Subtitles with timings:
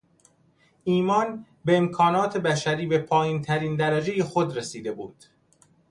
[0.83, 5.25] ایمان به امکانات بشری به پایینترین درجهی خود رسیده بود.